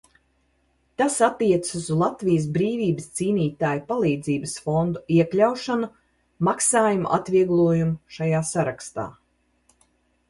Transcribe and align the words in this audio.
Tas 1.01 1.17
attiecas 1.25 1.73
uz 1.79 1.89
Latvijas 1.99 2.47
brīvības 2.55 3.07
cīnītāju 3.19 3.83
palīdzības 3.91 4.55
fonda 4.65 5.05
iekļaušanu 5.19 5.91
maksājumu 6.49 7.15
atvieglojumu 7.21 8.15
šajā 8.19 8.45
sarakstā. 8.55 9.11